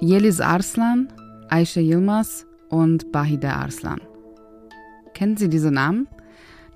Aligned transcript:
Yeliz 0.00 0.40
Arslan, 0.40 1.08
Ayşe 1.50 1.80
Yilmaz 1.80 2.44
und 2.70 3.10
Bahide 3.10 3.52
Arslan. 3.52 4.00
Kennen 5.14 5.36
Sie 5.36 5.48
diese 5.48 5.72
Namen? 5.72 6.06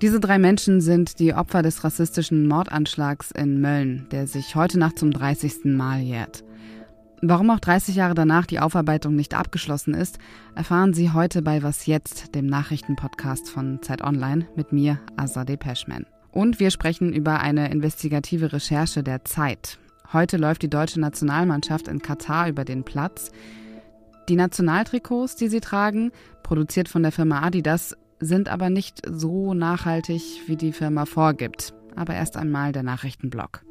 Diese 0.01 0.19
drei 0.19 0.37
Menschen 0.37 0.81
sind 0.81 1.19
die 1.19 1.33
Opfer 1.33 1.61
des 1.61 1.85
rassistischen 1.85 2.47
Mordanschlags 2.47 3.31
in 3.31 3.61
Mölln, 3.61 4.07
der 4.11 4.27
sich 4.27 4.55
heute 4.57 4.77
Nacht 4.77 4.99
zum 4.99 5.11
30. 5.11 5.63
Mal 5.63 6.01
jährt. 6.01 6.43
Warum 7.21 7.49
auch 7.51 7.61
30 7.61 7.95
Jahre 7.95 8.13
danach 8.13 8.45
die 8.45 8.59
Aufarbeitung 8.59 9.15
nicht 9.15 9.33
abgeschlossen 9.35 9.93
ist, 9.93 10.17
erfahren 10.55 10.93
Sie 10.93 11.11
heute 11.11 11.41
bei 11.41 11.63
Was 11.63 11.85
Jetzt, 11.85 12.35
dem 12.35 12.47
Nachrichtenpodcast 12.47 13.49
von 13.49 13.81
Zeit 13.81 14.01
Online 14.01 14.47
mit 14.57 14.73
mir, 14.73 14.99
Azadeh 15.15 15.55
Peschman. 15.55 16.05
Und 16.31 16.59
wir 16.59 16.71
sprechen 16.71 17.13
über 17.13 17.39
eine 17.39 17.71
investigative 17.71 18.51
Recherche 18.51 19.01
der 19.01 19.23
Zeit. 19.23 19.79
Heute 20.13 20.37
läuft 20.37 20.61
die 20.61 20.69
deutsche 20.69 20.99
Nationalmannschaft 20.99 21.87
in 21.87 21.99
Katar 21.99 22.47
über 22.47 22.65
den 22.65 22.83
Platz. 22.83 23.31
Die 24.29 24.35
Nationaltrikots, 24.35 25.35
die 25.35 25.49
sie 25.49 25.59
tragen, 25.59 26.11
produziert 26.43 26.87
von 26.87 27.01
der 27.01 27.11
Firma 27.11 27.41
Adidas, 27.41 27.97
sind 28.19 28.47
aber 28.47 28.69
nicht 28.69 29.01
so 29.09 29.55
nachhaltig, 29.55 30.21
wie 30.45 30.55
die 30.55 30.71
Firma 30.71 31.05
vorgibt. 31.05 31.73
Aber 31.95 32.13
erst 32.13 32.37
einmal 32.37 32.71
der 32.71 32.83
Nachrichtenblock. 32.83 33.63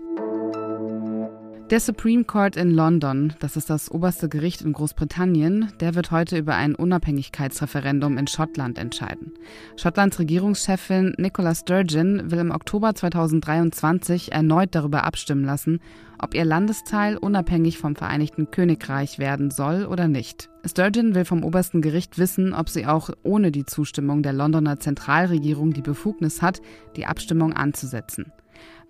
Der 1.72 1.80
Supreme 1.80 2.24
Court 2.24 2.56
in 2.56 2.70
London, 2.70 3.32
das 3.40 3.56
ist 3.56 3.70
das 3.70 3.90
oberste 3.90 4.28
Gericht 4.28 4.60
in 4.60 4.74
Großbritannien, 4.74 5.72
der 5.80 5.94
wird 5.94 6.10
heute 6.10 6.36
über 6.36 6.54
ein 6.54 6.74
Unabhängigkeitsreferendum 6.74 8.18
in 8.18 8.26
Schottland 8.26 8.76
entscheiden. 8.76 9.32
Schottlands 9.76 10.18
Regierungschefin 10.18 11.14
Nicola 11.16 11.54
Sturgeon 11.54 12.30
will 12.30 12.40
im 12.40 12.50
Oktober 12.50 12.94
2023 12.94 14.32
erneut 14.32 14.74
darüber 14.74 15.04
abstimmen 15.04 15.46
lassen, 15.46 15.80
ob 16.18 16.34
ihr 16.34 16.44
Landesteil 16.44 17.16
unabhängig 17.16 17.78
vom 17.78 17.96
Vereinigten 17.96 18.50
Königreich 18.50 19.18
werden 19.18 19.50
soll 19.50 19.86
oder 19.86 20.08
nicht. 20.08 20.50
Sturgeon 20.66 21.14
will 21.14 21.24
vom 21.24 21.42
obersten 21.42 21.80
Gericht 21.80 22.18
wissen, 22.18 22.52
ob 22.52 22.68
sie 22.68 22.84
auch 22.84 23.08
ohne 23.22 23.50
die 23.50 23.64
Zustimmung 23.64 24.22
der 24.22 24.34
Londoner 24.34 24.78
Zentralregierung 24.78 25.72
die 25.72 25.80
Befugnis 25.80 26.42
hat, 26.42 26.60
die 26.96 27.06
Abstimmung 27.06 27.54
anzusetzen. 27.54 28.30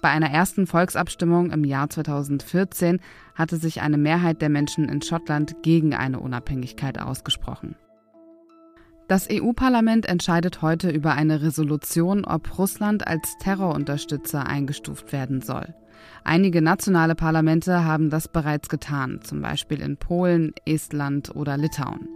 Bei 0.02 0.08
einer 0.08 0.30
ersten 0.30 0.66
Volksabstimmung 0.66 1.52
im 1.52 1.62
Jahr 1.62 1.88
2014 1.88 2.98
hatte 3.36 3.56
sich 3.56 3.82
eine 3.82 3.96
Mehrheit 3.96 4.42
der 4.42 4.48
Menschen 4.48 4.88
in 4.88 5.00
Schottland 5.00 5.62
gegen 5.62 5.94
eine 5.94 6.18
Unabhängigkeit 6.18 7.00
ausgesprochen. 7.00 7.76
Das 9.06 9.28
EU-Parlament 9.30 10.06
entscheidet 10.06 10.60
heute 10.60 10.90
über 10.90 11.12
eine 11.12 11.42
Resolution, 11.42 12.24
ob 12.24 12.58
Russland 12.58 13.06
als 13.06 13.36
Terrorunterstützer 13.38 14.44
eingestuft 14.44 15.12
werden 15.12 15.40
soll. 15.40 15.72
Einige 16.24 16.62
nationale 16.62 17.14
Parlamente 17.14 17.84
haben 17.84 18.10
das 18.10 18.28
bereits 18.28 18.68
getan, 18.68 19.20
zum 19.22 19.42
Beispiel 19.42 19.80
in 19.80 19.96
Polen, 19.96 20.52
Estland 20.64 21.34
oder 21.34 21.56
Litauen. 21.56 22.08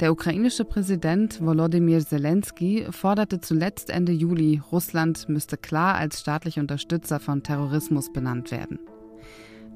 Der 0.00 0.12
ukrainische 0.12 0.64
Präsident 0.64 1.40
Volodymyr 1.40 2.00
Zelensky 2.00 2.86
forderte 2.90 3.40
zuletzt 3.40 3.90
Ende 3.90 4.12
Juli, 4.12 4.62
Russland 4.70 5.28
müsste 5.28 5.56
klar 5.56 5.96
als 5.96 6.20
staatlicher 6.20 6.60
Unterstützer 6.60 7.20
von 7.20 7.42
Terrorismus 7.42 8.12
benannt 8.12 8.50
werden. 8.50 8.78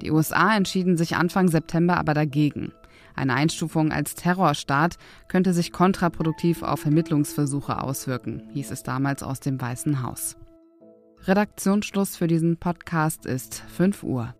Die 0.01 0.11
USA 0.11 0.55
entschieden 0.55 0.97
sich 0.97 1.15
Anfang 1.15 1.47
September 1.49 1.97
aber 1.97 2.13
dagegen. 2.13 2.71
Eine 3.15 3.35
Einstufung 3.35 3.91
als 3.91 4.15
Terrorstaat 4.15 4.97
könnte 5.27 5.53
sich 5.53 5.71
kontraproduktiv 5.71 6.63
auf 6.63 6.79
Vermittlungsversuche 6.79 7.81
auswirken, 7.81 8.43
hieß 8.53 8.71
es 8.71 8.83
damals 8.83 9.21
aus 9.21 9.39
dem 9.39 9.61
Weißen 9.61 10.01
Haus. 10.01 10.35
Redaktionsschluss 11.25 12.17
für 12.17 12.27
diesen 12.27 12.57
Podcast 12.57 13.25
ist 13.25 13.55
5 13.55 14.03
Uhr. 14.03 14.35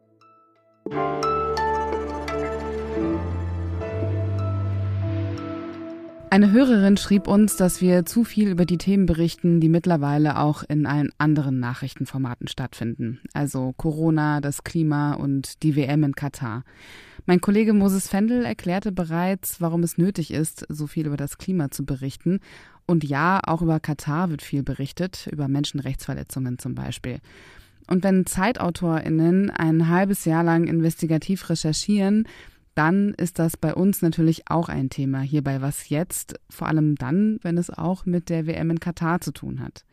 Eine 6.30 6.52
Hörerin 6.52 6.98
schrieb 6.98 7.28
uns, 7.28 7.56
dass 7.56 7.80
wir 7.80 8.06
zu 8.06 8.24
viel 8.26 8.50
über 8.50 8.66
die 8.66 8.80
Themen 8.80 9.06
berichten, 9.06 9.62
die 9.62 9.70
mittlerweile 9.70 10.40
auch 10.40 10.64
in 10.64 10.86
allen 10.86 11.12
anderen 11.20 11.60
Nachrichtenformaten 11.60 12.48
stattfinden. 12.48 13.22
Also 13.34 13.74
Corona, 13.78 14.42
das 14.42 14.64
Klima 14.64 15.14
und 15.14 15.64
die 15.64 15.76
WM 15.76 16.04
in 16.04 16.16
Katar. 16.16 16.64
Mein 17.26 17.40
Kollege 17.40 17.72
Moses 17.72 18.10
Fendel 18.10 18.44
erklärte 18.44 18.92
bereits, 18.92 19.62
warum 19.62 19.84
es 19.84 19.98
nötig 19.98 20.34
ist, 20.34 20.66
so 20.68 20.88
viel 20.88 21.06
über 21.06 21.18
das 21.18 21.38
Klima 21.38 21.72
zu 21.72 21.86
berichten. 21.86 22.40
Und 22.86 23.04
ja, 23.04 23.40
auch 23.46 23.62
über 23.62 23.80
Katar 23.80 24.30
wird 24.30 24.42
viel 24.42 24.64
berichtet, 24.64 25.28
über 25.32 25.48
Menschenrechtsverletzungen 25.48 26.60
zum 26.60 26.76
Beispiel. 26.76 27.20
Und 27.88 28.04
wenn 28.04 28.26
ZeitautorInnen 28.26 29.50
ein 29.50 29.90
halbes 29.90 30.26
Jahr 30.26 30.44
lang 30.44 30.66
investigativ 30.66 31.50
recherchieren, 31.50 32.28
dann 32.76 33.14
ist 33.14 33.40
das 33.40 33.56
bei 33.56 33.74
uns 33.74 34.02
natürlich 34.02 34.50
auch 34.50 34.68
ein 34.68 34.90
Thema 34.90 35.22
hier 35.22 35.44
bei 35.44 35.62
Was 35.62 35.90
Jetzt, 35.90 36.40
vor 36.50 36.68
allem 36.68 36.96
dann, 36.96 37.40
wenn 37.44 37.58
es 37.58 37.70
auch 37.70 38.06
mit 38.06 38.30
der 38.30 38.48
WM 38.48 38.72
in 38.72 38.80
Katar 38.80 39.22
zu 39.22 39.32
tun 39.32 39.60
hat. 39.60 39.86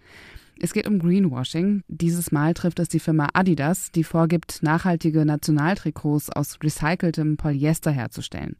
Es 0.63 0.75
geht 0.75 0.87
um 0.87 0.99
Greenwashing. 0.99 1.83
Dieses 1.89 2.33
Mal 2.33 2.53
trifft 2.53 2.81
es 2.81 2.89
die 2.89 3.01
Firma 3.01 3.29
Adidas, 3.33 3.93
die 3.93 4.05
vorgibt, 4.05 4.63
nachhaltige 4.63 5.25
Nationaltrikots 5.25 6.31
aus 6.31 6.59
recyceltem 6.63 7.39
Polyester 7.39 7.91
herzustellen. 7.91 8.57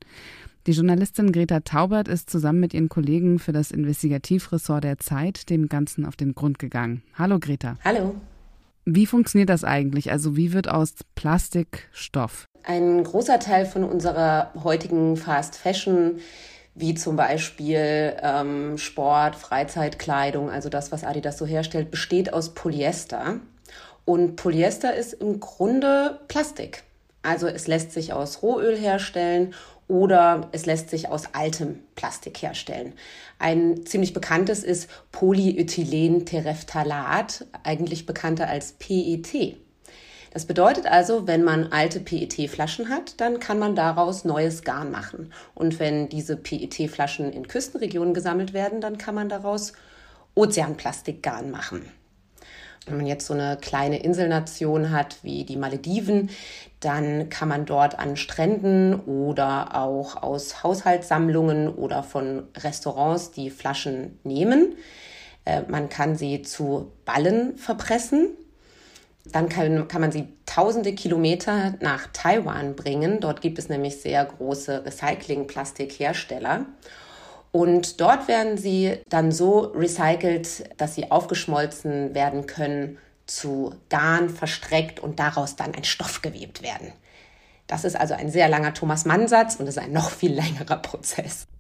Die 0.67 0.73
Journalistin 0.73 1.33
Greta 1.33 1.61
Taubert 1.61 2.07
ist 2.07 2.29
zusammen 2.29 2.61
mit 2.61 2.75
ihren 2.75 2.91
Kollegen 2.91 3.39
für 3.39 3.53
das 3.53 3.71
Investigativressort 3.71 4.85
der 4.85 4.99
Zeit 4.99 5.49
dem 5.49 5.71
Ganzen 5.71 6.05
auf 6.05 6.17
den 6.17 6.35
Grund 6.35 6.59
gegangen. 6.59 7.03
Hallo 7.15 7.39
Greta. 7.39 7.79
Hallo. 7.83 8.15
Wie 8.85 9.07
funktioniert 9.07 9.49
das 9.49 9.65
eigentlich? 9.65 10.11
Also 10.13 10.37
wie 10.37 10.53
wird 10.53 10.69
aus 10.69 10.93
Plastik 11.15 11.89
Stoff? 11.93 12.45
Ein 12.63 13.03
großer 13.05 13.39
Teil 13.39 13.65
von 13.65 13.85
unserer 13.85 14.53
heutigen 14.63 15.17
Fast 15.17 15.57
Fashion, 15.57 16.19
wie 16.75 16.93
zum 16.93 17.17
Beispiel 17.17 18.17
ähm, 18.21 18.77
Sport, 18.77 19.37
Freizeitkleidung, 19.37 20.51
also 20.51 20.69
das, 20.69 20.93
was 20.93 21.05
Adidas 21.05 21.39
so 21.39 21.47
herstellt, 21.47 21.91
besteht 21.91 22.35
aus 22.35 22.53
Polyester. 22.53 23.41
Und 24.05 24.37
Polyester 24.37 24.95
ist 24.95 25.15
im 25.15 25.41
Grunde 25.41 26.21
Plastik. 26.29 26.83
Also 27.23 27.47
es 27.47 27.67
lässt 27.67 27.93
sich 27.93 28.13
aus 28.13 28.43
Rohöl 28.43 28.77
herstellen 28.77 29.55
oder 29.91 30.49
es 30.53 30.65
lässt 30.67 30.89
sich 30.89 31.09
aus 31.09 31.35
altem 31.35 31.81
Plastik 31.97 32.41
herstellen. 32.41 32.93
Ein 33.41 33.85
ziemlich 33.85 34.13
bekanntes 34.15 34.63
ist 34.63 34.89
Polyethylentereftalat, 35.11 37.47
eigentlich 37.65 38.07
bekannter 38.07 38.49
als 38.49 38.71
PET. 38.73 39.57
Das 40.33 40.47
bedeutet 40.47 40.87
also, 40.87 41.27
wenn 41.27 41.43
man 41.43 41.73
alte 41.73 41.99
PET-Flaschen 41.99 42.89
hat, 42.89 43.21
dann 43.21 43.41
kann 43.41 43.59
man 43.59 43.75
daraus 43.75 44.25
neues 44.25 44.63
Garn 44.63 44.93
machen. 44.93 45.33
Und 45.57 45.81
wenn 45.81 46.09
diese 46.09 46.37
PET-Flaschen 46.37 47.33
in 47.33 47.49
Küstenregionen 47.49 48.15
gesammelt 48.15 48.53
werden, 48.53 48.81
dann 48.81 48.97
kann 48.97 49.17
man 49.17 49.29
daraus 49.29 49.73
Ozeanplastikgarn 50.37 51.51
machen. 51.51 51.91
Wenn 52.91 52.97
man 52.97 53.07
jetzt 53.07 53.27
so 53.27 53.35
eine 53.35 53.57
kleine 53.57 54.03
Inselnation 54.03 54.91
hat 54.91 55.19
wie 55.23 55.45
die 55.45 55.57
Malediven, 55.57 56.29
dann 56.81 57.29
kann 57.29 57.49
man 57.49 57.67
dort 57.67 57.99
an 57.99 58.17
Stränden 58.17 58.99
oder 58.99 59.77
auch 59.77 60.21
aus 60.23 60.65
Haushaltssammlungen 60.65 61.69
oder 61.69 62.03
von 62.03 62.49
Restaurants 62.57 63.31
die 63.31 63.51
Flaschen 63.51 64.19
nehmen. 64.25 64.75
Äh, 65.45 65.63
man 65.69 65.89
kann 65.89 66.17
sie 66.17 66.43
zu 66.43 66.91
Ballen 67.05 67.57
verpressen. 67.57 68.31
Dann 69.27 69.49
kann, 69.49 69.87
kann 69.87 70.01
man 70.01 70.11
sie 70.11 70.27
tausende 70.47 70.93
Kilometer 70.95 71.75
nach 71.81 72.09
Taiwan 72.13 72.75
bringen. 72.75 73.21
Dort 73.21 73.41
gibt 73.41 73.61
es 73.61 73.69
nämlich 73.69 74.01
sehr 74.01 74.25
große 74.25 74.85
Recycling-Plastikhersteller. 74.85 76.67
Und 77.53 78.01
dort 78.01 78.29
werden 78.29 78.57
sie 78.57 78.99
dann 79.09 79.33
so 79.33 79.61
recycelt, 79.75 80.71
dass 80.77 80.95
sie 80.95 81.11
aufgeschmolzen 81.11 82.15
werden 82.15 82.47
können, 82.47 82.99
zu 83.27 83.75
Garn 83.89 84.29
verstreckt 84.29 85.01
und 85.01 85.19
daraus 85.19 85.57
dann 85.57 85.75
ein 85.75 85.85
Stoff 85.85 86.23
gewebt 86.23 86.63
werden. 86.63 86.93
Das 87.67 87.85
ist 87.85 87.95
also 87.95 88.15
ein 88.15 88.31
sehr 88.31 88.49
langer 88.49 88.75
Thomas 88.75 89.05
Mann-Satz 89.05 89.57
und 89.57 89.67
es 89.69 89.77
ist 89.77 89.83
ein 89.83 89.93
noch 89.93 90.11
viel 90.11 90.33
längerer 90.33 90.77
Prozess. 90.77 91.47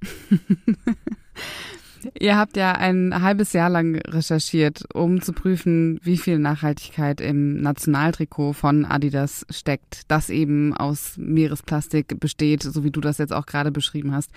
Ihr 2.18 2.36
habt 2.36 2.56
ja 2.56 2.72
ein 2.72 3.22
halbes 3.22 3.52
Jahr 3.52 3.68
lang 3.68 3.96
recherchiert, 4.06 4.84
um 4.94 5.20
zu 5.20 5.32
prüfen, 5.32 6.00
wie 6.02 6.16
viel 6.16 6.38
Nachhaltigkeit 6.38 7.20
im 7.20 7.60
Nationaltrikot 7.60 8.54
von 8.54 8.86
Adidas 8.86 9.44
steckt, 9.50 10.02
das 10.08 10.30
eben 10.30 10.74
aus 10.74 11.14
Meeresplastik 11.18 12.18
besteht, 12.18 12.62
so 12.62 12.84
wie 12.84 12.90
du 12.90 13.00
das 13.00 13.18
jetzt 13.18 13.32
auch 13.32 13.46
gerade 13.46 13.70
beschrieben 13.70 14.14
hast. 14.14 14.30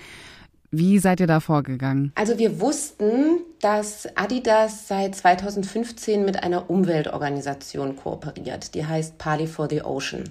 Wie 0.76 0.98
seid 0.98 1.20
ihr 1.20 1.28
da 1.28 1.40
vorgegangen? 1.40 2.12
Also 2.16 2.40
wir 2.40 2.60
wussten, 2.60 3.42
dass 3.62 4.08
Adidas 4.18 4.88
seit 4.88 5.14
2015 5.14 6.26
mit 6.26 6.42
einer 6.42 6.68
Umweltorganisation 6.68 7.96
kooperiert. 7.96 8.74
Die 8.74 8.84
heißt 8.84 9.20
Parley 9.20 9.46
for 9.46 9.70
the 9.70 9.84
Ocean. 9.84 10.24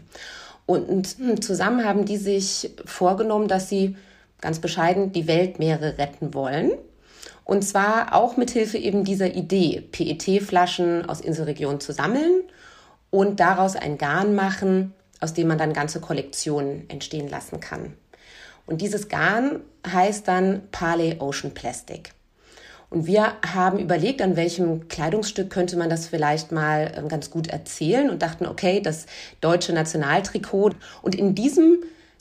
Und 0.67 1.17
hm, 1.17 1.41
zusammen 1.41 1.85
haben 1.85 2.07
die 2.07 2.17
sich 2.17 2.75
vorgenommen, 2.85 3.47
dass 3.47 3.69
sie 3.69 3.95
ganz 4.41 4.59
bescheiden 4.59 5.13
die 5.13 5.29
Weltmeere 5.29 5.97
retten 5.97 6.35
wollen. 6.35 6.73
Und 7.45 7.63
zwar 7.63 8.13
auch 8.13 8.37
mit 8.37 8.51
Hilfe 8.51 8.79
eben 8.79 9.05
dieser 9.05 9.37
Idee, 9.37 9.81
PET-Flaschen 9.93 11.09
aus 11.09 11.21
Inselregionen 11.21 11.79
zu 11.79 11.93
sammeln 11.93 12.43
und 13.11 13.39
daraus 13.39 13.77
ein 13.77 13.97
Garn 13.97 14.35
machen, 14.35 14.93
aus 15.21 15.35
dem 15.35 15.47
man 15.47 15.59
dann 15.59 15.73
ganze 15.73 16.01
Kollektionen 16.01 16.91
entstehen 16.91 17.29
lassen 17.29 17.61
kann. 17.61 17.93
Und 18.67 18.81
dieses 18.81 19.09
Garn 19.09 19.61
heißt 19.87 20.27
dann 20.29 20.63
Pale 20.71 21.21
Ocean 21.21 21.53
Plastic. 21.53 22.13
Und 22.93 23.07
wir 23.07 23.33
haben 23.55 23.79
überlegt, 23.79 24.21
an 24.21 24.37
welchem 24.37 24.87
Kleidungsstück 24.89 25.49
könnte 25.49 25.79
man 25.79 25.89
das 25.89 26.09
vielleicht 26.09 26.53
mal 26.53 26.93
ähm, 26.95 27.09
ganz 27.09 27.31
gut 27.31 27.47
erzählen 27.47 28.11
und 28.11 28.21
dachten, 28.21 28.45
okay, 28.45 28.81
das 28.81 29.07
deutsche 29.41 29.73
Nationaltrikot. 29.73 30.73
Und 31.01 31.15
in 31.15 31.35
diesem 31.35 31.79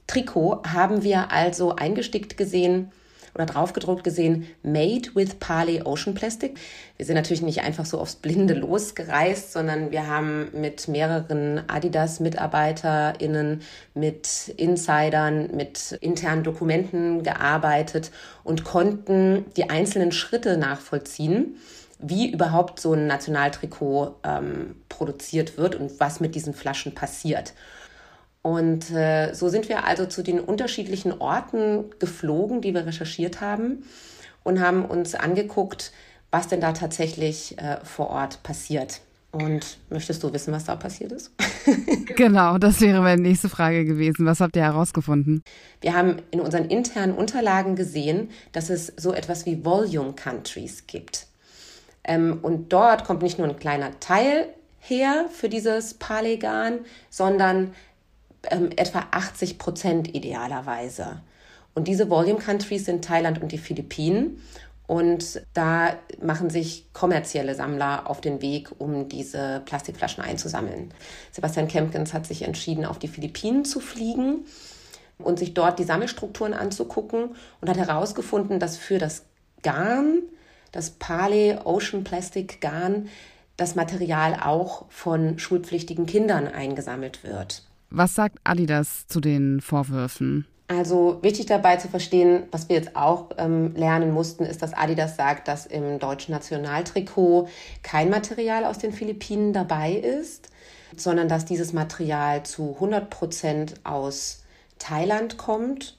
Trikot 0.07 0.61
haben 0.65 1.03
wir 1.03 1.31
also 1.31 1.75
eingestickt 1.75 2.37
gesehen, 2.37 2.91
oder 3.33 3.45
draufgedruckt 3.45 4.03
gesehen, 4.03 4.47
Made 4.63 5.09
with 5.13 5.35
Parley 5.35 5.81
Ocean 5.83 6.13
Plastic. 6.13 6.57
Wir 6.97 7.05
sind 7.05 7.15
natürlich 7.15 7.41
nicht 7.41 7.61
einfach 7.61 7.85
so 7.85 7.99
aufs 7.99 8.15
Blinde 8.15 8.53
losgereist, 8.55 9.53
sondern 9.53 9.91
wir 9.91 10.07
haben 10.07 10.49
mit 10.53 10.87
mehreren 10.87 11.61
Adidas-MitarbeiterInnen, 11.67 13.61
mit 13.93 14.53
Insidern, 14.57 15.55
mit 15.55 15.97
internen 16.01 16.43
Dokumenten 16.43 17.23
gearbeitet 17.23 18.11
und 18.43 18.63
konnten 18.63 19.45
die 19.57 19.69
einzelnen 19.69 20.11
Schritte 20.11 20.57
nachvollziehen 20.57 21.55
wie 22.01 22.31
überhaupt 22.31 22.79
so 22.79 22.93
ein 22.93 23.07
Nationaltrikot 23.07 24.15
ähm, 24.23 24.75
produziert 24.89 25.57
wird 25.57 25.75
und 25.75 25.99
was 25.99 26.19
mit 26.19 26.35
diesen 26.35 26.53
Flaschen 26.53 26.95
passiert. 26.95 27.53
Und 28.41 28.89
äh, 28.91 29.33
so 29.33 29.49
sind 29.49 29.69
wir 29.69 29.85
also 29.85 30.05
zu 30.05 30.23
den 30.23 30.39
unterschiedlichen 30.39 31.19
Orten 31.19 31.85
geflogen, 31.99 32.61
die 32.61 32.73
wir 32.73 32.85
recherchiert 32.85 33.39
haben 33.39 33.83
und 34.43 34.59
haben 34.59 34.85
uns 34.85 35.13
angeguckt, 35.13 35.91
was 36.31 36.47
denn 36.47 36.61
da 36.61 36.71
tatsächlich 36.71 37.57
äh, 37.59 37.77
vor 37.83 38.09
Ort 38.09 38.41
passiert. 38.41 39.01
Und 39.31 39.77
möchtest 39.89 40.23
du 40.23 40.33
wissen, 40.33 40.51
was 40.51 40.65
da 40.65 40.75
passiert 40.75 41.13
ist? 41.13 41.31
genau, 42.17 42.57
das 42.57 42.81
wäre 42.81 43.01
meine 43.01 43.21
nächste 43.21 43.47
Frage 43.47 43.85
gewesen. 43.85 44.25
Was 44.25 44.41
habt 44.41 44.57
ihr 44.57 44.63
herausgefunden? 44.63 45.41
Wir 45.79 45.93
haben 45.93 46.17
in 46.31 46.41
unseren 46.41 46.65
internen 46.65 47.13
Unterlagen 47.13 47.77
gesehen, 47.77 48.29
dass 48.51 48.69
es 48.69 48.91
so 48.97 49.13
etwas 49.13 49.45
wie 49.45 49.63
Volume 49.63 50.13
Countries 50.13 50.85
gibt. 50.85 51.27
Ähm, 52.03 52.39
und 52.41 52.73
dort 52.73 53.05
kommt 53.05 53.21
nicht 53.21 53.37
nur 53.37 53.47
ein 53.47 53.57
kleiner 53.57 53.97
Teil 54.01 54.47
her 54.79 55.27
für 55.31 55.47
dieses 55.47 55.93
Palegan, 55.93 56.79
sondern 57.09 57.73
ähm, 58.49 58.69
etwa 58.75 59.07
80 59.11 59.57
Prozent 59.57 60.15
idealerweise. 60.15 61.21
Und 61.73 61.87
diese 61.87 62.09
Volume 62.09 62.39
Countries 62.39 62.85
sind 62.85 63.05
Thailand 63.05 63.41
und 63.41 63.51
die 63.51 63.57
Philippinen. 63.57 64.41
Und 64.87 65.41
da 65.53 65.93
machen 66.21 66.49
sich 66.49 66.85
kommerzielle 66.91 67.55
Sammler 67.55 68.09
auf 68.09 68.19
den 68.19 68.41
Weg, 68.41 68.71
um 68.77 69.07
diese 69.07 69.61
Plastikflaschen 69.65 70.21
einzusammeln. 70.21 70.93
Sebastian 71.31 71.69
Kempkins 71.69 72.13
hat 72.13 72.25
sich 72.25 72.41
entschieden, 72.41 72.83
auf 72.83 72.99
die 72.99 73.07
Philippinen 73.07 73.63
zu 73.63 73.79
fliegen 73.79 74.45
und 75.17 75.39
sich 75.39 75.53
dort 75.53 75.79
die 75.79 75.85
Sammelstrukturen 75.85 76.53
anzugucken 76.53 77.35
und 77.61 77.69
hat 77.69 77.77
herausgefunden, 77.77 78.59
dass 78.59 78.75
für 78.75 78.97
das 78.97 79.23
Garn, 79.63 80.23
das 80.73 80.89
Pale 80.89 81.61
Ocean 81.65 82.03
Plastic 82.03 82.59
Garn, 82.59 83.07
das 83.55 83.75
Material 83.75 84.39
auch 84.43 84.85
von 84.89 85.39
schulpflichtigen 85.39 86.05
Kindern 86.05 86.47
eingesammelt 86.47 87.23
wird. 87.23 87.63
Was 87.93 88.15
sagt 88.15 88.37
Adidas 88.45 89.05
zu 89.07 89.19
den 89.19 89.59
Vorwürfen? 89.59 90.47
Also 90.69 91.19
wichtig 91.21 91.47
dabei 91.47 91.75
zu 91.75 91.89
verstehen, 91.89 92.43
was 92.51 92.69
wir 92.69 92.77
jetzt 92.77 92.95
auch 92.95 93.31
ähm, 93.37 93.75
lernen 93.75 94.13
mussten, 94.13 94.45
ist, 94.45 94.61
dass 94.61 94.73
Adidas 94.73 95.17
sagt, 95.17 95.49
dass 95.49 95.65
im 95.65 95.99
deutschen 95.99 96.31
Nationaltrikot 96.31 97.49
kein 97.83 98.09
Material 98.09 98.63
aus 98.63 98.77
den 98.77 98.93
Philippinen 98.93 99.51
dabei 99.51 99.91
ist, 99.91 100.49
sondern 100.95 101.27
dass 101.27 101.43
dieses 101.43 101.73
Material 101.73 102.43
zu 102.43 102.75
100 102.75 103.09
Prozent 103.09 103.73
aus 103.83 104.45
Thailand 104.79 105.37
kommt, 105.37 105.97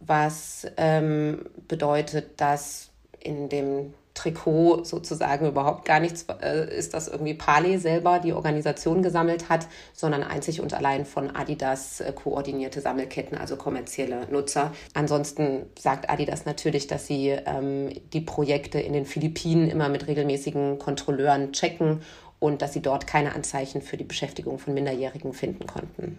was 0.00 0.66
ähm, 0.76 1.46
bedeutet, 1.66 2.38
dass 2.38 2.90
in 3.20 3.48
dem 3.48 3.94
Trikot 4.16 4.84
sozusagen 4.84 5.46
überhaupt 5.46 5.84
gar 5.84 6.00
nichts 6.00 6.26
äh, 6.42 6.76
ist, 6.76 6.94
das 6.94 7.06
irgendwie 7.06 7.34
Pali 7.34 7.78
selber 7.78 8.18
die 8.18 8.32
Organisation 8.32 9.02
gesammelt 9.02 9.48
hat, 9.48 9.68
sondern 9.92 10.24
einzig 10.24 10.60
und 10.60 10.74
allein 10.74 11.04
von 11.04 11.36
Adidas 11.36 12.00
äh, 12.00 12.12
koordinierte 12.12 12.80
Sammelketten, 12.80 13.38
also 13.38 13.56
kommerzielle 13.56 14.26
Nutzer. 14.32 14.72
Ansonsten 14.94 15.66
sagt 15.78 16.10
Adidas 16.10 16.46
natürlich, 16.46 16.86
dass 16.86 17.06
sie 17.06 17.28
ähm, 17.28 17.90
die 18.12 18.22
Projekte 18.22 18.80
in 18.80 18.94
den 18.94 19.04
Philippinen 19.04 19.68
immer 19.68 19.88
mit 19.88 20.06
regelmäßigen 20.06 20.78
Kontrolleuren 20.78 21.52
checken 21.52 22.00
und 22.38 22.62
dass 22.62 22.72
sie 22.72 22.82
dort 22.82 23.06
keine 23.06 23.34
Anzeichen 23.34 23.82
für 23.82 23.96
die 23.96 24.04
Beschäftigung 24.04 24.58
von 24.58 24.74
Minderjährigen 24.74 25.32
finden 25.34 25.66
konnten. 25.66 26.18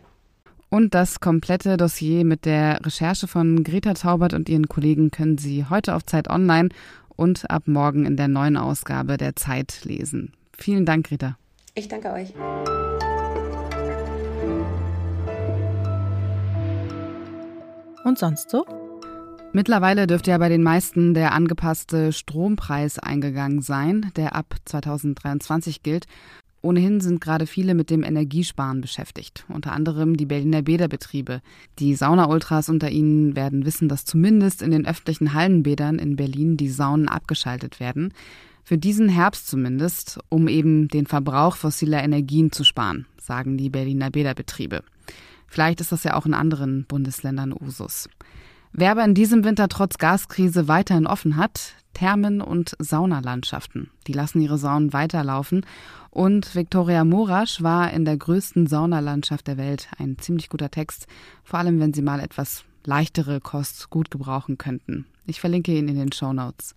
Und 0.70 0.94
das 0.94 1.22
komplette 1.22 1.78
Dossier 1.78 2.26
mit 2.26 2.46
der 2.46 2.86
Recherche 2.86 3.28
von 3.28 3.64
Greta 3.64 3.94
Taubert 3.94 4.34
und 4.34 4.50
ihren 4.50 4.68
Kollegen 4.68 5.12
können 5.12 5.38
Sie 5.38 5.66
heute 5.70 5.96
auf 5.96 6.06
Zeit 6.06 6.30
Online 6.30 6.70
und 7.18 7.52
ab 7.52 7.64
morgen 7.68 8.06
in 8.06 8.16
der 8.16 8.30
neuen 8.30 8.56
Ausgabe 8.56 9.18
der 9.18 9.36
Zeit 9.36 9.82
lesen. 9.84 10.32
Vielen 10.58 10.86
Dank, 10.86 11.12
Rita. 11.12 11.38
Ich 11.76 11.90
danke 11.90 12.12
euch. 12.14 12.34
Und 18.06 18.18
sonst 18.18 18.50
so? 18.50 18.66
Mittlerweile 19.52 20.08
dürfte 20.08 20.32
ja 20.32 20.38
bei 20.38 20.50
den 20.50 20.64
meisten 20.64 21.14
der 21.14 21.34
angepasste 21.34 22.14
Strompreis 22.14 23.00
eingegangen 23.00 23.62
sein, 23.62 24.12
der 24.16 24.36
ab 24.36 24.56
2023 24.66 25.84
gilt. 25.84 26.06
Ohnehin 26.68 27.00
sind 27.00 27.22
gerade 27.22 27.48
viele 27.48 27.76
mit 27.76 27.90
dem 27.90 28.04
Energiesparen 28.04 28.82
beschäftigt, 28.82 29.46
unter 29.48 29.72
anderem 29.72 30.18
die 30.18 30.26
Berliner 30.26 30.64
Bäderbetriebe. 30.64 31.42
Die 31.80 31.96
Sauna-Ultras 31.96 32.68
unter 32.68 32.90
ihnen 32.90 33.38
werden 33.38 33.66
wissen, 33.66 33.88
dass 33.88 34.04
zumindest 34.04 34.62
in 34.62 34.72
den 34.72 34.86
öffentlichen 34.86 35.34
Hallenbädern 35.34 35.98
in 35.98 36.18
Berlin 36.18 36.58
die 36.58 36.68
Saunen 36.68 37.08
abgeschaltet 37.08 37.80
werden. 37.80 38.14
Für 38.66 38.78
diesen 38.78 39.08
Herbst 39.08 39.48
zumindest, 39.48 40.20
um 40.28 40.50
eben 40.50 40.90
den 40.90 41.06
Verbrauch 41.06 41.56
fossiler 41.56 42.04
Energien 42.04 42.52
zu 42.52 42.66
sparen, 42.66 43.06
sagen 43.18 43.56
die 43.56 43.70
Berliner 43.70 44.12
Bäderbetriebe. 44.12 44.84
Vielleicht 45.48 45.80
ist 45.80 45.94
das 45.94 46.04
ja 46.04 46.16
auch 46.16 46.26
in 46.26 46.34
anderen 46.34 46.84
Bundesländern 46.84 47.54
Usus. 47.54 48.10
Wer 48.74 48.92
aber 48.92 49.06
in 49.06 49.14
diesem 49.14 49.46
Winter 49.46 49.70
trotz 49.70 49.98
Gaskrise 49.98 50.68
weiterhin 50.68 51.08
offen 51.08 51.38
hat, 51.38 51.76
Thermen 51.98 52.42
und 52.42 52.76
Saunalandschaften. 52.78 53.90
Die 54.06 54.14
lassen 54.14 54.40
ihre 54.40 54.60
Saunen 54.60 54.94
weiterlaufen. 54.94 55.66
Und 56.18 56.56
Viktoria 56.56 57.04
Morasch 57.04 57.62
war 57.62 57.94
in 57.94 58.04
der 58.04 58.18
größten 58.18 58.66
Saunalandschaft 58.66 59.46
der 59.46 59.58
Welt. 59.58 59.88
Ein 60.00 60.18
ziemlich 60.18 60.50
guter 60.50 60.72
Text, 60.72 61.06
vor 61.44 61.60
allem 61.60 61.80
wenn 61.80 61.94
Sie 61.94 62.02
mal 62.02 62.20
etwas 62.20 62.64
leichtere 62.84 63.40
Kost 63.40 63.92
gut 63.92 64.10
gebrauchen 64.10 64.58
könnten. 64.58 65.06
Ich 65.28 65.40
verlinke 65.40 65.74
ihn 65.74 65.88
in 65.88 65.96
den 65.96 66.12
Show 66.12 66.34
Notes. 66.34 66.74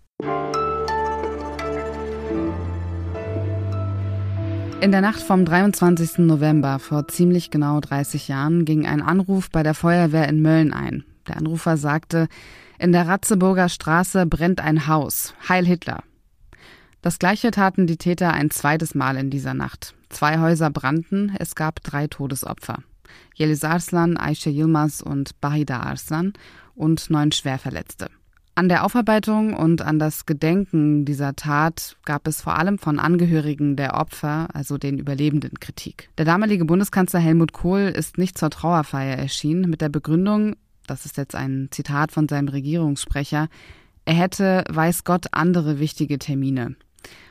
In 4.82 4.90
der 4.92 5.00
Nacht 5.00 5.23
vom 5.23 5.47
23. 5.47 6.18
November 6.18 6.78
vor 6.78 7.09
ziemlich 7.09 7.50
genau 7.50 7.80
30 7.80 8.28
Jahren 8.28 8.66
ging 8.66 8.85
ein 8.85 9.00
Anruf 9.00 9.50
bei 9.50 9.62
der 9.62 9.73
Feuerwehr 9.73 10.28
in 10.28 10.42
Mölln 10.42 10.75
ein. 10.75 11.04
Der 11.26 11.38
Anrufer 11.38 11.78
sagte, 11.78 12.28
in 12.78 12.92
der 12.92 13.09
Ratzeburger 13.09 13.70
Straße 13.70 14.26
brennt 14.26 14.61
ein 14.61 14.87
Haus. 14.87 15.32
Heil 15.49 15.64
Hitler. 15.64 16.02
Das 17.02 17.19
gleiche 17.19 17.50
taten 17.50 17.87
die 17.87 17.97
Täter 17.97 18.35
ein 18.35 18.50
zweites 18.50 18.95
Mal 18.95 19.16
in 19.16 19.30
dieser 19.30 19.54
Nacht. 19.54 19.95
Zwei 20.11 20.38
Häuser 20.38 20.69
brannten, 20.69 21.35
es 21.38 21.54
gab 21.54 21.83
drei 21.83 22.09
Todesopfer. 22.09 22.83
Yeliz 23.35 23.64
Arslan, 23.64 24.19
Aisha 24.19 24.50
Yilmaz 24.50 25.00
und 25.00 25.40
Bahida 25.40 25.80
Arslan 25.80 26.35
und 26.75 27.09
neun 27.09 27.33
Schwerverletzte. 27.33 28.09
An 28.54 28.69
der 28.69 28.85
Aufarbeitung 28.85 29.54
und 29.54 29.80
an 29.80 29.99
das 29.99 30.26
Gedenken 30.26 31.07
dieser 31.07 31.35
Tat 31.37 31.97
gab 32.04 32.26
es 32.28 32.42
vor 32.42 32.59
allem 32.59 32.78
von 32.78 32.99
Angehörigen 32.99 33.76
der 33.76 33.95
Opfer, 33.95 34.49
also 34.52 34.76
den 34.76 34.99
Überlebenden, 34.99 35.59
Kritik. 35.59 36.11
Der 36.19 36.26
damalige 36.26 36.66
Bundeskanzler 36.66 37.21
Helmut 37.21 37.54
Kohl 37.54 37.80
ist 37.80 38.19
nicht 38.19 38.37
zur 38.37 38.50
Trauerfeier 38.50 39.16
erschienen 39.16 39.71
mit 39.71 39.80
der 39.80 39.88
Begründung, 39.88 40.57
das 40.87 41.07
ist 41.07 41.16
jetzt 41.16 41.35
ein 41.35 41.69
Zitat 41.71 42.12
von 42.12 42.28
seinem 42.28 42.49
Regierungssprecher, 42.49 43.49
er 44.04 44.14
hätte, 44.14 44.64
weiß 44.69 45.04
Gott, 45.04 45.26
andere 45.33 45.78
wichtige 45.78 46.19
Termine. 46.19 46.75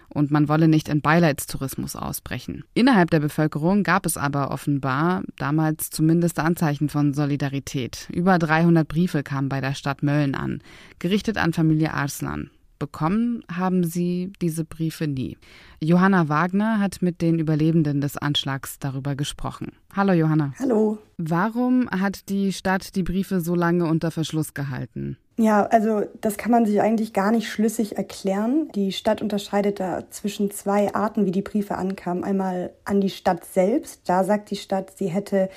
Und 0.09 0.31
man 0.31 0.49
wolle 0.49 0.67
nicht 0.67 0.89
in 0.89 1.01
Beileidstourismus 1.01 1.95
ausbrechen. 1.95 2.63
Innerhalb 2.73 3.11
der 3.11 3.19
Bevölkerung 3.19 3.83
gab 3.83 4.05
es 4.05 4.17
aber 4.17 4.51
offenbar 4.51 5.23
damals 5.37 5.89
zumindest 5.89 6.39
Anzeichen 6.39 6.89
von 6.89 7.13
Solidarität. 7.13 8.09
Über 8.11 8.39
300 8.39 8.87
Briefe 8.87 9.23
kamen 9.23 9.49
bei 9.49 9.61
der 9.61 9.75
Stadt 9.75 10.03
Mölln 10.03 10.35
an, 10.35 10.61
gerichtet 10.97 11.37
an 11.37 11.53
Familie 11.53 11.93
Arslan. 11.93 12.49
Bekommen 12.79 13.43
haben 13.53 13.83
sie 13.83 14.31
diese 14.41 14.63
Briefe 14.63 15.07
nie. 15.07 15.37
Johanna 15.81 16.29
Wagner 16.29 16.79
hat 16.79 17.01
mit 17.01 17.21
den 17.21 17.37
Überlebenden 17.37 17.99
des 17.99 18.17
Anschlags 18.17 18.79
darüber 18.79 19.15
gesprochen. 19.15 19.73
Hallo 19.93 20.13
Johanna. 20.13 20.53
Hallo. 20.57 20.97
Warum 21.17 21.89
hat 21.89 22.29
die 22.29 22.53
Stadt 22.53 22.95
die 22.95 23.03
Briefe 23.03 23.41
so 23.41 23.53
lange 23.53 23.85
unter 23.85 24.11
Verschluss 24.11 24.53
gehalten? 24.53 25.17
Ja, 25.37 25.65
also 25.65 26.03
das 26.21 26.37
kann 26.37 26.51
man 26.51 26.65
sich 26.65 26.81
eigentlich 26.81 27.13
gar 27.13 27.31
nicht 27.31 27.49
schlüssig 27.49 27.97
erklären. 27.97 28.69
Die 28.75 28.91
Stadt 28.91 29.21
unterscheidet 29.21 29.79
da 29.79 30.09
zwischen 30.09 30.49
zwei 30.49 30.93
Arten, 30.93 31.25
wie 31.25 31.31
die 31.31 31.41
Briefe 31.41 31.75
ankamen. 31.75 32.23
Einmal 32.23 32.71
an 32.85 33.01
die 33.01 33.09
Stadt 33.09 33.45
selbst. 33.45 34.07
Da 34.07 34.23
sagt 34.23 34.51
die 34.51 34.57
Stadt, 34.57 34.97
sie 34.97 35.07
hätte 35.07 35.49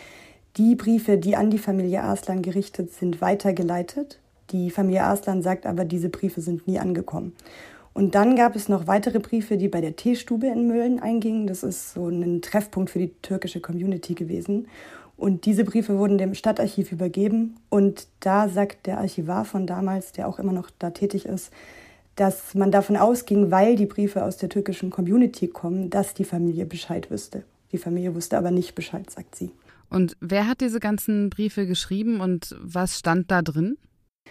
Die 0.59 0.75
Briefe, 0.75 1.17
die 1.17 1.35
an 1.35 1.51
die 1.51 1.59
Familie 1.59 2.03
Arslan 2.03 2.43
gerichtet 2.43 2.93
sind, 2.93 3.23
weitergeleitet. 3.23 4.19
Die 4.51 4.71
Familie 4.71 5.05
Arslan 5.05 5.43
sagt 5.43 5.67
aber, 5.67 5.85
diese 5.85 6.09
Briefe 6.09 6.41
sind 6.41 6.67
nie 6.67 6.79
angekommen. 6.79 7.33
Und 7.95 8.15
dann 8.15 8.37
gab 8.37 8.57
es 8.57 8.69
noch 8.69 8.87
weitere 8.87 9.19
Briefe, 9.19 9.57
die 9.57 9.69
bei 9.69 9.81
der 9.81 9.97
Teestube 9.97 10.47
in 10.47 10.67
Mölln 10.67 10.99
eingingen. 10.99 11.47
Das 11.47 11.63
ist 11.63 11.93
so 11.93 12.09
ein 12.09 12.41
Treffpunkt 12.41 12.91
für 12.91 12.99
die 12.99 13.13
türkische 13.21 13.61
Community 13.61 14.15
gewesen. 14.15 14.67
Und 15.17 15.45
diese 15.45 15.65
Briefe 15.65 15.99
wurden 15.99 16.19
dem 16.19 16.35
Stadtarchiv 16.35 16.91
übergeben. 16.91 17.57
Und 17.69 18.07
da 18.21 18.49
sagt 18.49 18.87
der 18.87 18.99
Archivar 18.99 19.45
von 19.45 19.67
damals, 19.67 20.13
der 20.13 20.27
auch 20.27 20.39
immer 20.39 20.53
noch 20.53 20.71
da 20.79 20.91
tätig 20.91 21.27
ist, 21.27 21.53
dass 22.17 22.55
man 22.55 22.71
davon 22.71 22.97
ausging, 22.97 23.51
weil 23.51 23.77
die 23.77 23.87
Briefe 23.87 24.25
aus 24.25 24.37
der 24.37 24.49
türkischen 24.49 24.91
Community 24.91 25.49
kommen, 25.49 25.91
dass 25.91 26.15
die 26.15 26.25
Familie 26.25 26.67
Bescheid 26.67 27.11
wüsste. 27.11 27.45
Die 27.73 27.79
Familie 27.79 28.15
wusste 28.15 28.37
aber 28.37 28.51
nicht 28.51 28.75
Bescheid, 28.75 29.09
sagt 29.11 29.35
sie. 29.37 29.51
Und 29.89 30.17
wer 30.21 30.47
hat 30.47 30.61
diese 30.61 30.81
ganzen 30.81 31.31
Briefe 31.31 31.67
geschrieben 31.67 32.21
und 32.21 32.57
was 32.61 32.99
stand 32.99 33.31
da 33.31 33.43
drin? 33.43 33.77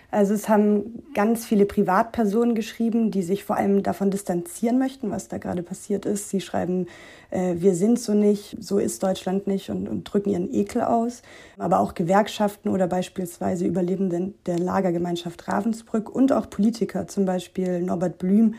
Also 0.09 0.33
es 0.33 0.49
haben 0.49 1.03
ganz 1.13 1.45
viele 1.45 1.65
Privatpersonen 1.65 2.53
geschrieben, 2.53 3.11
die 3.11 3.21
sich 3.21 3.45
vor 3.45 3.55
allem 3.55 3.81
davon 3.81 4.11
distanzieren 4.11 4.77
möchten, 4.77 5.09
was 5.09 5.29
da 5.29 5.37
gerade 5.37 5.63
passiert 5.63 6.05
ist. 6.05 6.29
Sie 6.29 6.41
schreiben, 6.41 6.87
äh, 7.29 7.55
wir 7.57 7.75
sind 7.75 7.97
so 7.99 8.13
nicht, 8.13 8.57
so 8.59 8.77
ist 8.77 9.01
Deutschland 9.03 9.47
nicht 9.47 9.69
und, 9.69 9.87
und, 9.87 10.03
drücken 10.03 10.31
ihren 10.31 10.53
Ekel 10.53 10.81
aus. 10.81 11.21
Aber 11.57 11.79
auch 11.79 11.93
Gewerkschaften 11.93 12.69
oder 12.69 12.87
beispielsweise 12.87 13.65
Überlebende 13.65 14.33
der 14.45 14.59
Lagergemeinschaft 14.59 15.47
Ravensbrück 15.47 16.09
und 16.09 16.33
auch 16.33 16.49
Politiker, 16.49 17.07
zum 17.07 17.25
Beispiel 17.25 17.81
Norbert 17.81 18.17
Blüm, 18.17 18.55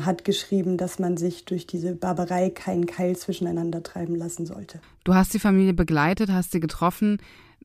hat 0.00 0.24
geschrieben, 0.24 0.76
dass 0.76 0.98
man 0.98 1.16
sich 1.16 1.44
durch 1.44 1.66
diese 1.66 1.94
Barbarei 1.94 2.50
keinen 2.50 2.86
Keil 2.86 3.16
zwischeneinander 3.16 3.82
treiben 3.82 4.16
lassen 4.16 4.46
sollte. 4.46 4.80
Du 5.04 5.14
hast 5.14 5.34
die 5.34 5.38
Familie 5.38 5.74
begleitet, 5.74 6.30
hast 6.30 6.52
sie 6.52 6.60
getroffen. 6.60 7.18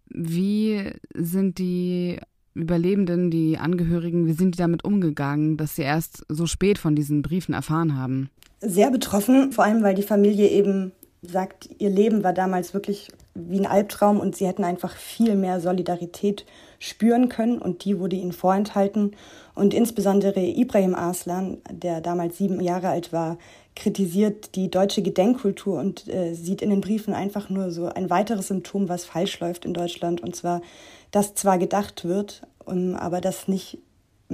Wie 0.09 0.91
sind 1.15 1.57
die 1.57 2.19
Überlebenden, 2.53 3.32
die 3.32 3.58
Angehörigen, 3.58 4.25
wie 4.25 4.34
sind 4.34 4.56
die 4.56 4.60
damit 4.60 4.84
umgegangen, 4.84 5.58
dass 5.58 5.75
sie 5.75 5.84
erst 5.84 6.25
so 6.29 6.46
spät 6.46 6.77
von 6.77 6.96
diesen 6.96 7.22
Briefen 7.22 7.53
erfahren 7.53 7.98
haben? 7.98 8.29
Sehr 8.62 8.91
betroffen, 8.91 9.51
vor 9.51 9.63
allem 9.63 9.84
weil 9.84 9.96
die 9.96 10.03
Familie 10.03 10.50
eben 10.50 10.91
sagt, 11.22 11.70
ihr 11.79 11.89
Leben 11.89 12.24
war 12.24 12.34
damals 12.34 12.74
wirklich 12.74 13.10
wie 13.36 13.60
ein 13.60 13.65
Albtraum 13.65 14.20
und 14.20 14.36
sie 14.36 14.48
hätten 14.48 14.63
einfach 14.63 14.96
viel 14.96 15.36
mehr 15.36 15.60
Solidarität 15.60 16.46
spüren 16.79 17.29
können 17.29 17.60
und 17.60 17.86
die 17.86 18.00
wurde 18.00 18.15
ihnen 18.15 18.32
vorenthalten. 18.32 19.15
Und 19.53 19.74
insbesondere 19.74 20.39
Ibrahim 20.39 20.96
Arslan, 20.96 21.58
der 21.70 22.01
damals 22.01 22.38
sieben 22.38 22.62
Jahre 22.62 22.89
alt 22.89 23.12
war, 23.12 23.38
kritisiert 23.79 24.55
die 24.55 24.69
deutsche 24.69 25.01
Gedenkkultur 25.01 25.79
und 25.79 26.07
äh, 26.07 26.33
sieht 26.33 26.62
in 26.62 26.69
den 26.69 26.81
Briefen 26.81 27.13
einfach 27.13 27.50
nur 27.50 27.71
so 27.71 27.88
ein 27.88 28.09
weiteres 28.09 28.50
Symptom, 28.50 28.89
was 28.89 29.05
falsch 29.05 29.39
läuft 29.39 29.65
in 29.65 29.74
Deutschland. 29.74 30.21
Und 30.21 30.36
zwar, 30.36 30.62
dass 31.12 31.33
zwar 31.33 31.57
gedacht 31.57 32.05
wird, 32.05 32.43
um, 32.65 32.95
aber 32.95 33.21
dass 33.21 33.48
nicht 33.48 33.79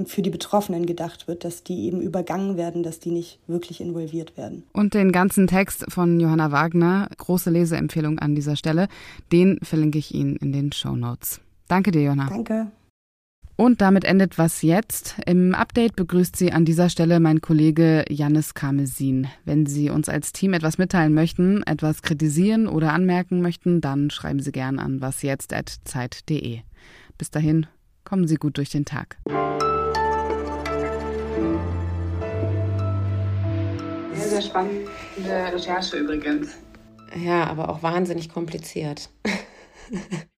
für 0.08 0.22
die 0.22 0.30
Betroffenen 0.30 0.86
gedacht 0.86 1.28
wird, 1.28 1.46
dass 1.46 1.64
die 1.64 1.86
eben 1.86 2.02
übergangen 2.02 2.58
werden, 2.58 2.84
dass 2.84 3.00
die 3.00 3.12
nicht 3.12 3.40
wirklich 3.48 3.80
involviert 3.80 4.36
werden. 4.36 4.64
Und 4.74 4.94
den 4.94 5.14
ganzen 5.14 5.48
Text 5.48 5.86
von 5.88 6.20
Johanna 6.20 6.52
Wagner, 6.52 7.08
große 7.18 7.50
Leseempfehlung 7.50 8.20
an 8.20 8.36
dieser 8.36 8.58
Stelle, 8.58 8.90
den 9.32 9.58
verlinke 9.62 9.98
ich 9.98 10.14
Ihnen 10.14 10.36
in 10.36 10.52
den 10.52 10.74
Show 10.74 10.98
Notes. 10.98 11.40
Danke 11.70 11.92
dir, 11.92 12.02
Johanna. 12.02 12.28
Danke. 12.28 12.68
Und 13.58 13.80
damit 13.80 14.04
endet 14.04 14.38
was 14.38 14.62
jetzt. 14.64 15.16
Im 15.26 15.56
Update 15.56 15.96
begrüßt 15.96 16.36
Sie 16.36 16.52
an 16.52 16.66
dieser 16.66 16.90
Stelle 16.90 17.22
mein 17.22 17.40
Kollege 17.40 18.04
Jannis 18.10 18.54
Karmesin. 18.54 19.28
Wenn 19.46 19.66
Sie 19.66 19.90
uns 19.90 20.10
als 20.10 20.34
Team 20.34 20.54
etwas 20.54 20.78
mitteilen 20.78 21.14
möchten, 21.14 21.64
etwas 21.64 22.02
kritisieren 22.02 22.68
oder 22.68 22.92
anmerken 22.92 23.42
möchten, 23.42 23.80
dann 23.80 24.10
schreiben 24.10 24.42
Sie 24.42 24.52
gern 24.52 24.78
an 24.78 25.00
wasjetzt.zeit.de. 25.00 26.60
Bis 27.18 27.32
dahin, 27.32 27.66
kommen 28.04 28.28
Sie 28.28 28.36
gut 28.36 28.58
durch 28.58 28.72
den 28.72 28.84
Tag. 28.84 29.18
Sehr, 34.14 34.30
sehr 34.30 34.42
spannende 34.42 34.90
Recherche 35.54 35.98
übrigens. 35.98 36.50
Ja, 37.24 37.46
aber 37.46 37.70
auch 37.70 37.82
wahnsinnig 37.82 38.28
kompliziert. 38.28 39.10